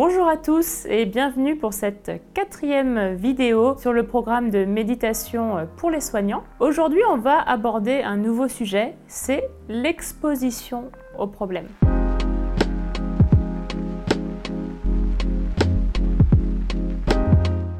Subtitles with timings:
[0.00, 5.90] Bonjour à tous et bienvenue pour cette quatrième vidéo sur le programme de méditation pour
[5.90, 6.44] les soignants.
[6.60, 11.66] Aujourd'hui, on va aborder un nouveau sujet, c'est l'exposition aux problèmes.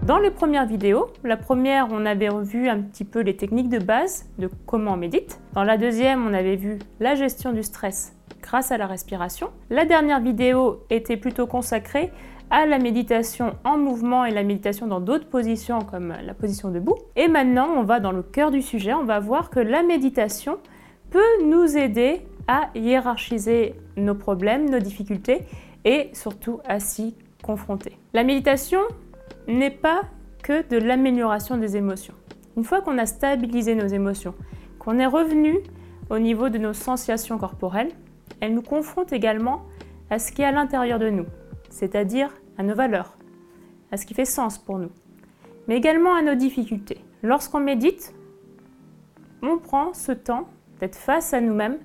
[0.04, 3.78] Dans les premières vidéos, la première, on avait vu un petit peu les techniques de
[3.78, 5.40] base de comment on médite.
[5.52, 9.50] Dans la deuxième, on avait vu la gestion du stress grâce à la respiration.
[9.70, 12.12] La dernière vidéo était plutôt consacrée
[12.50, 16.96] à la méditation en mouvement et la méditation dans d'autres positions comme la position debout.
[17.16, 20.58] Et maintenant, on va dans le cœur du sujet, on va voir que la méditation
[21.10, 25.42] peut nous aider à hiérarchiser nos problèmes, nos difficultés
[25.84, 27.98] et surtout à s'y confronter.
[28.14, 28.80] La méditation
[29.46, 30.02] n'est pas
[30.42, 32.14] que de l'amélioration des émotions.
[32.56, 34.34] Une fois qu'on a stabilisé nos émotions,
[34.78, 35.58] qu'on est revenu
[36.10, 37.90] au niveau de nos sensations corporelles,
[38.40, 39.64] elle nous confronte également
[40.10, 41.26] à ce qui est à l'intérieur de nous,
[41.70, 43.16] c'est-à-dire à nos valeurs,
[43.92, 44.90] à ce qui fait sens pour nous,
[45.66, 47.04] mais également à nos difficultés.
[47.22, 48.14] Lorsqu'on médite,
[49.42, 50.48] on prend ce temps
[50.80, 51.78] d'être face à nous-mêmes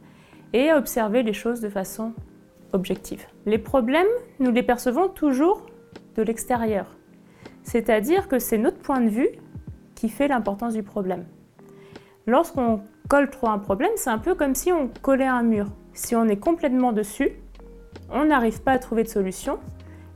[0.54, 2.14] et à observer les choses de façon
[2.72, 3.26] objective.
[3.46, 4.08] Les problèmes,
[4.40, 5.66] nous les percevons toujours
[6.16, 6.86] de l'extérieur,
[7.64, 9.30] c'est-à-dire que c'est notre point de vue
[9.96, 11.26] qui fait l'importance du problème.
[12.28, 15.68] Lorsqu'on colle trop un problème, c'est un peu comme si on collait un mur.
[15.94, 17.32] Si on est complètement dessus,
[18.10, 19.60] on n'arrive pas à trouver de solution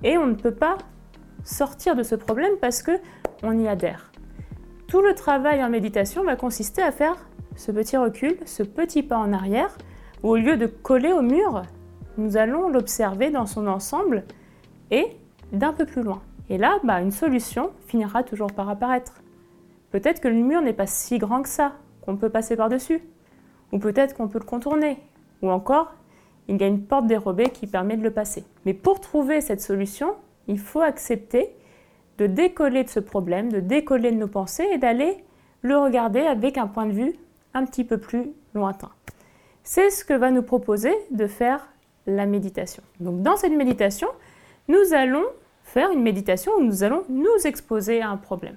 [0.03, 0.78] et on ne peut pas
[1.44, 3.00] sortir de ce problème parce que
[3.44, 4.11] on y adhère.
[4.88, 7.16] Tout le travail en méditation va consister à faire
[7.55, 9.78] ce petit recul, ce petit pas en arrière,
[10.23, 11.64] où au lieu de coller au mur,
[12.17, 14.23] nous allons l'observer dans son ensemble
[14.92, 15.08] et
[15.52, 16.22] d'un peu plus loin.
[16.50, 19.22] Et là, bah, une solution finira toujours par apparaître.
[19.92, 23.02] Peut-être que le mur n'est pas si grand que ça, qu'on peut passer par-dessus.
[23.73, 24.98] Ou peut-être qu'on peut le contourner,
[25.41, 25.93] ou encore,
[26.47, 28.43] il y a une porte dérobée qui permet de le passer.
[28.66, 30.16] Mais pour trouver cette solution,
[30.47, 31.49] il faut accepter
[32.17, 35.17] de décoller de ce problème, de décoller de nos pensées et d'aller
[35.61, 37.15] le regarder avec un point de vue
[37.53, 38.89] un petit peu plus lointain.
[39.64, 41.67] C'est ce que va nous proposer de faire
[42.05, 42.81] la méditation.
[42.99, 44.08] Donc dans cette méditation,
[44.67, 45.25] nous allons
[45.64, 48.55] faire une méditation où nous allons nous exposer à un problème.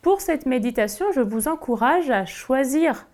[0.00, 3.06] Pour cette méditation, je vous encourage à choisir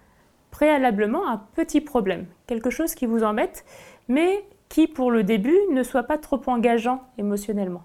[0.55, 3.65] préalablement un petit problème, quelque chose qui vous embête,
[4.07, 7.83] mais qui pour le début ne soit pas trop engageant émotionnellement.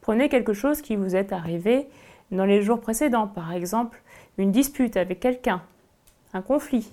[0.00, 1.88] Prenez quelque chose qui vous est arrivé
[2.30, 4.00] dans les jours précédents, par exemple
[4.38, 5.62] une dispute avec quelqu'un,
[6.34, 6.88] un conflit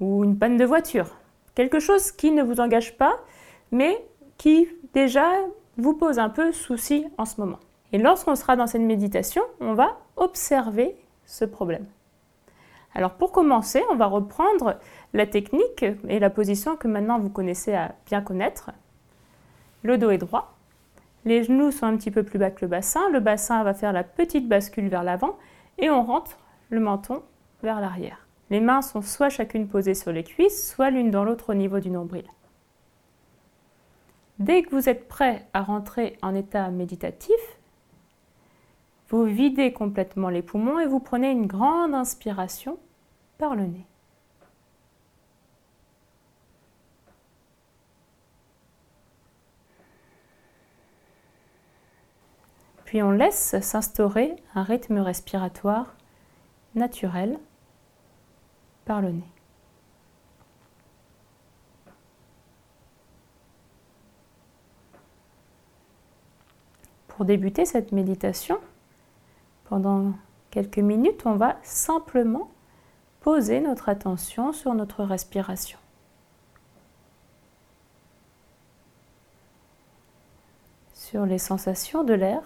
[0.00, 1.18] ou une panne de voiture.
[1.54, 3.18] Quelque chose qui ne vous engage pas,
[3.72, 4.02] mais
[4.38, 5.28] qui déjà
[5.76, 7.58] vous pose un peu souci en ce moment.
[7.92, 10.96] Et lorsqu'on sera dans cette méditation, on va observer
[11.26, 11.84] ce problème.
[12.94, 14.78] Alors pour commencer, on va reprendre
[15.12, 18.70] la technique et la position que maintenant vous connaissez à bien connaître.
[19.82, 20.54] Le dos est droit,
[21.24, 23.92] les genoux sont un petit peu plus bas que le bassin, le bassin va faire
[23.92, 25.36] la petite bascule vers l'avant
[25.78, 26.38] et on rentre
[26.70, 27.22] le menton
[27.62, 28.26] vers l'arrière.
[28.48, 31.78] Les mains sont soit chacune posées sur les cuisses, soit l'une dans l'autre au niveau
[31.78, 32.24] du nombril.
[34.38, 37.36] Dès que vous êtes prêt à rentrer en état méditatif,
[39.10, 42.78] vous videz complètement les poumons et vous prenez une grande inspiration
[43.38, 43.86] par le nez.
[52.84, 55.94] Puis on laisse s'instaurer un rythme respiratoire
[56.76, 57.38] naturel
[58.84, 59.32] par le nez.
[67.08, 68.58] Pour débuter cette méditation,
[69.70, 70.12] pendant
[70.50, 72.50] quelques minutes, on va simplement
[73.20, 75.78] poser notre attention sur notre respiration.
[80.92, 82.42] Sur les sensations de l'air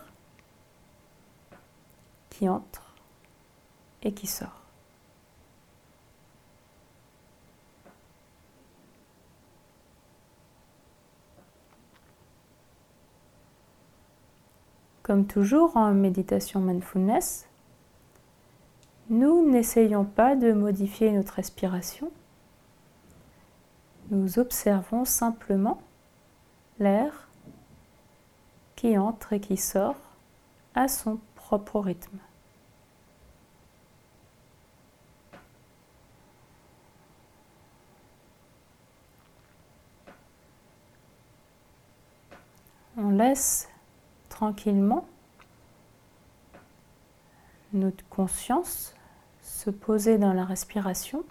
[2.28, 2.94] qui entre
[4.02, 4.63] et qui sort.
[15.04, 17.46] Comme toujours en méditation mindfulness,
[19.10, 22.10] nous n'essayons pas de modifier notre respiration.
[24.10, 25.82] Nous observons simplement
[26.78, 27.28] l'air
[28.76, 30.00] qui entre et qui sort
[30.74, 32.18] à son propre rythme.
[42.96, 43.68] On laisse
[44.34, 45.06] tranquillement
[47.72, 48.94] notre conscience
[49.42, 51.24] se poser dans la respiration,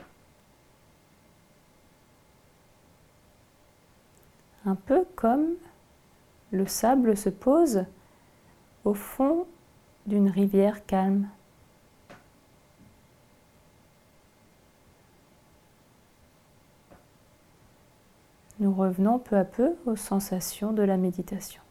[4.66, 5.48] un peu comme
[6.52, 7.86] le sable se pose
[8.86, 9.48] au fond
[10.06, 11.28] d'une rivière calme.
[18.60, 21.63] Nous revenons peu à peu aux sensations de la méditation.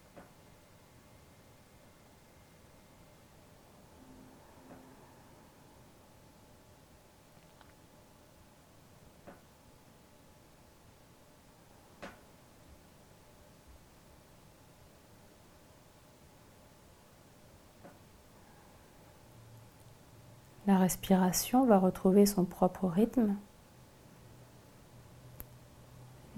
[20.73, 23.37] La respiration va retrouver son propre rythme.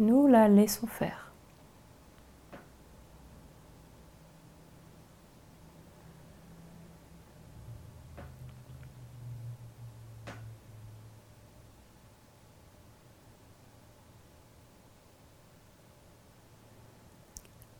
[0.00, 1.31] Nous la laissons faire.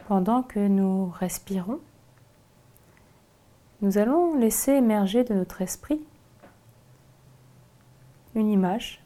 [0.06, 1.80] Pendant que nous respirons,
[3.82, 6.00] nous allons laisser émerger de notre esprit
[8.34, 9.02] une image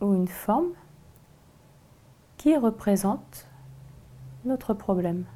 [0.00, 0.72] ou une forme
[2.36, 3.46] qui représente
[4.44, 5.26] notre problème.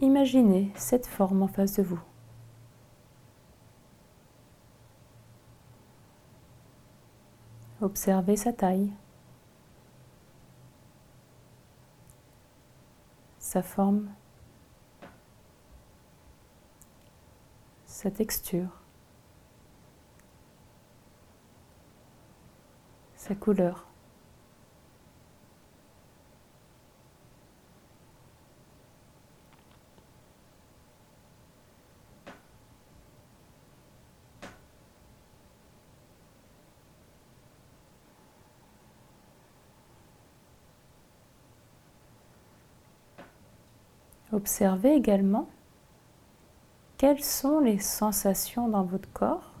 [0.00, 2.00] Imaginez cette forme en face de vous.
[7.82, 8.92] Observez sa taille,
[13.38, 14.10] sa forme
[18.02, 18.80] sa texture,
[23.14, 23.86] sa couleur.
[44.32, 45.50] Observez également
[47.00, 49.52] quelles sont les sensations dans votre corps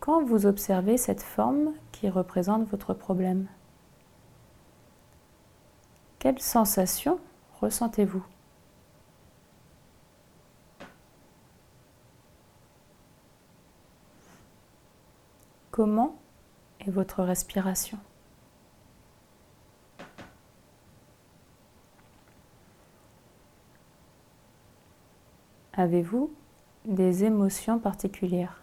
[0.00, 3.48] quand vous observez cette forme qui représente votre problème?
[6.18, 7.20] Quelles sensations
[7.60, 8.24] ressentez-vous?
[15.70, 16.16] Comment
[16.80, 17.98] est votre respiration?
[25.76, 26.32] Avez-vous
[26.84, 28.62] des émotions particulières?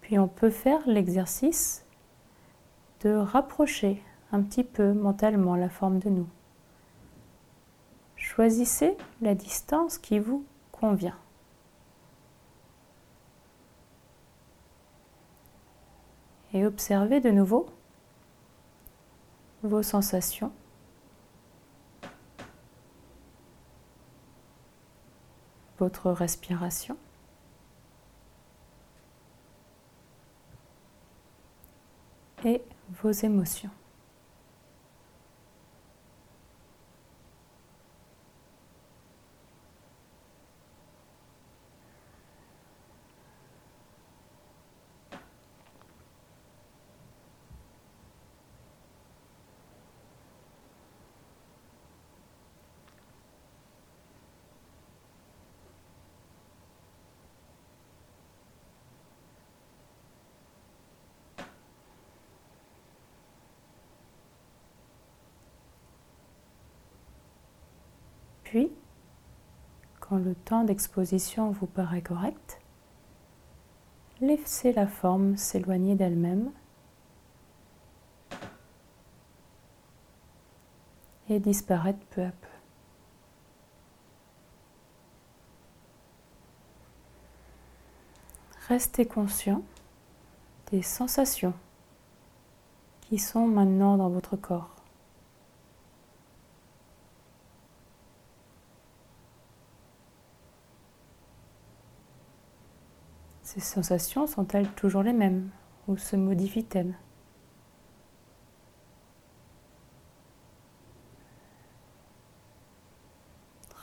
[0.00, 1.84] Puis on peut faire l'exercice
[3.02, 6.28] de rapprocher un petit peu mentalement la forme de nous.
[8.16, 11.18] Choisissez la distance qui vous convient.
[16.58, 17.66] Et observez de nouveau
[19.62, 20.52] vos sensations.
[25.78, 26.96] votre respiration.
[32.44, 32.62] et
[33.02, 33.70] vos émotions.
[68.50, 68.72] Puis,
[70.00, 72.62] quand le temps d'exposition vous paraît correct,
[74.22, 76.50] laissez la forme s'éloigner d'elle-même
[81.28, 82.48] et disparaître peu à peu.
[88.68, 89.62] Restez conscient
[90.70, 91.54] des sensations
[93.02, 94.77] qui sont maintenant dans votre corps.
[103.48, 105.48] Ces sensations sont-elles toujours les mêmes
[105.86, 106.94] ou se modifient-elles?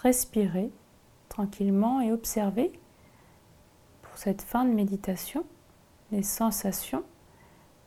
[0.03, 0.71] Respirez
[1.29, 2.79] tranquillement et observez
[4.03, 5.43] pour cette fin de méditation
[6.11, 7.03] les sensations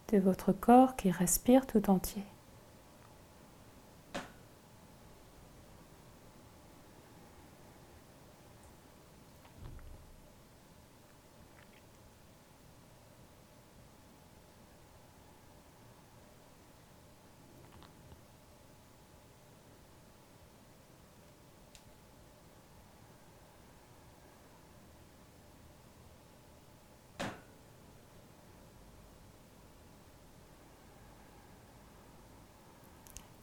[0.09, 2.25] de votre corps qui respire tout entier.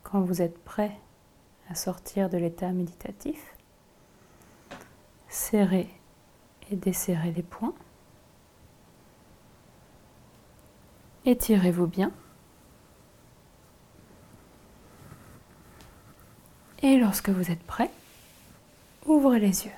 [0.06, 0.96] Quand vous êtes prêt
[1.68, 3.56] à sortir de l'état méditatif,
[5.28, 5.90] serrez
[6.70, 7.74] et desserrez les poings.
[11.26, 12.12] Étirez-vous bien.
[16.84, 17.90] Et lorsque vous êtes prêt,
[19.08, 19.72] ouvrez les yeux.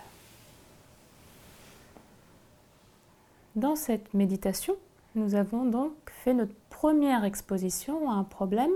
[3.56, 4.76] Dans cette méditation,
[5.16, 8.74] nous avons donc fait notre première exposition à un problème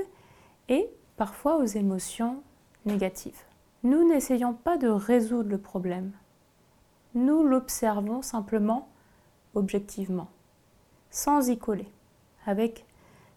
[0.70, 2.42] et parfois aux émotions
[2.86, 3.44] négatives.
[3.84, 6.12] Nous n'essayons pas de résoudre le problème.
[7.16, 8.90] Nous l'observons simplement
[9.56, 10.30] objectivement,
[11.10, 11.90] sans y coller,
[12.46, 12.86] avec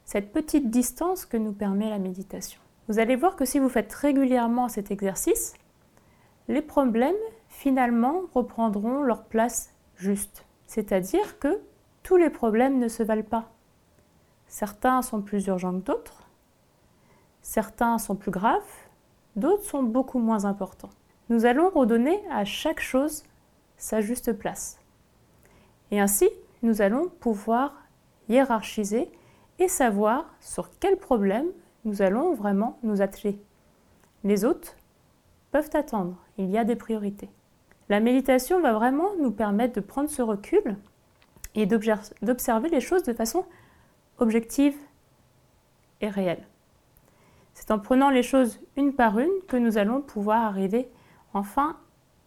[0.05, 2.61] cette petite distance que nous permet la méditation.
[2.89, 5.55] Vous allez voir que si vous faites régulièrement cet exercice,
[6.49, 7.15] les problèmes
[7.49, 10.45] finalement reprendront leur place juste.
[10.67, 11.61] C'est-à-dire que
[12.03, 13.51] tous les problèmes ne se valent pas.
[14.47, 16.24] Certains sont plus urgents que d'autres,
[17.45, 18.63] certains sont plus graves,
[19.37, 20.91] d'autres sont beaucoup moins importants.
[21.29, 23.23] Nous allons redonner à chaque chose
[23.77, 24.81] sa juste place.
[25.91, 26.29] Et ainsi,
[26.63, 27.75] nous allons pouvoir
[28.29, 29.13] hiérarchiser
[29.59, 31.47] et savoir sur quel problème
[31.85, 33.39] nous allons vraiment nous atteler.
[34.25, 34.75] Les autres
[35.53, 37.29] peuvent attendre, il y a des priorités.
[37.91, 40.77] La méditation va vraiment nous permettre de prendre ce recul
[41.55, 43.45] et d'observer les choses de façon
[44.19, 44.77] objective
[46.01, 46.43] et réelle.
[47.55, 50.89] C'est en prenant les choses une par une que nous allons pouvoir arriver
[51.33, 51.77] enfin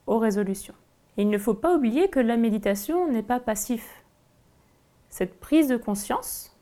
[0.08, 0.74] aux résolutions.
[1.18, 4.04] il ne faut pas oublier que la méditation n'est pas passif.
[5.10, 6.56] Cette prise de conscience,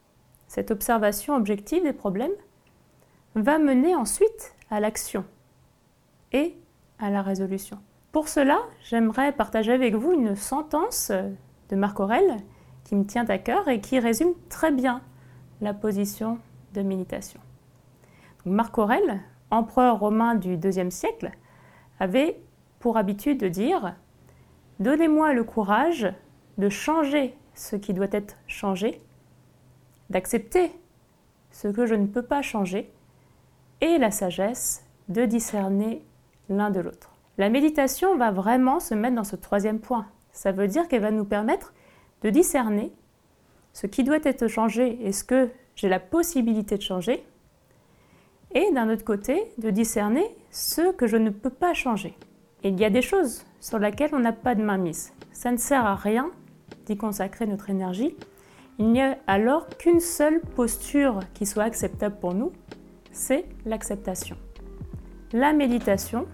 [0.47, 2.31] cette observation objective des problèmes,
[3.35, 5.25] va mener ensuite à l'action
[6.31, 6.55] et
[6.99, 7.79] à la résolution.
[8.11, 11.11] Pour cela, j'aimerais partager avec vous une sentence
[11.69, 12.37] de Marc Aurèle
[12.85, 15.01] qui me tient à cœur et qui résume très bien
[15.59, 16.39] la position
[16.73, 17.41] de méditation.
[18.45, 21.31] Marc Aurèle, empereur romain du IIe siècle,
[21.99, 22.39] avait
[22.79, 23.95] pour habitude de dire
[24.79, 26.13] Donnez-moi le courage
[26.57, 29.01] de changer ce qui doit être changé,
[30.09, 30.71] d'accepter
[31.49, 32.91] ce que je ne peux pas changer,
[33.81, 36.05] et la sagesse de discerner
[36.49, 37.11] l'un de l'autre.
[37.37, 40.05] La méditation va vraiment se mettre dans ce troisième point.
[40.31, 41.73] Ça veut dire qu'elle va nous permettre
[42.21, 42.93] de discerner
[43.73, 47.25] ce qui doit être changé et ce que j'ai la possibilité de changer,
[48.55, 52.17] et d'un autre côté, de discerner ce que je ne peux pas changer.
[52.63, 55.13] il y a des choses sur lesquelles on n'a pas de main mise.
[55.33, 56.31] Ça ne sert à rien
[56.87, 58.15] d'y consacrer notre énergie.
[58.79, 62.53] Il n'y a alors qu'une seule posture qui soit acceptable pour nous,
[63.11, 64.37] c'est l'acceptation.
[65.33, 66.25] La méditation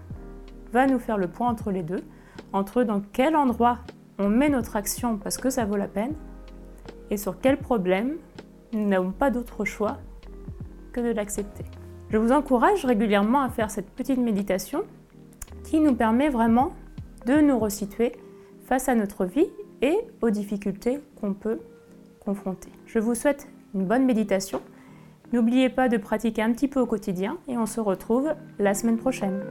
[0.72, 2.02] va nous faire le point entre les deux,
[2.52, 3.80] entre dans quel endroit
[4.18, 6.14] on met notre action parce que ça vaut la peine,
[7.10, 8.16] et sur quel problème
[8.72, 9.98] nous n'avons pas d'autre choix
[10.92, 11.64] que de l'accepter.
[12.12, 14.82] Je vous encourage régulièrement à faire cette petite méditation
[15.64, 16.74] qui nous permet vraiment
[17.24, 18.12] de nous resituer
[18.66, 19.46] face à notre vie
[19.80, 21.58] et aux difficultés qu'on peut
[22.20, 22.68] confronter.
[22.84, 24.60] Je vous souhaite une bonne méditation.
[25.32, 28.98] N'oubliez pas de pratiquer un petit peu au quotidien et on se retrouve la semaine
[28.98, 29.42] prochaine.